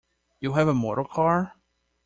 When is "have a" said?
0.53-0.73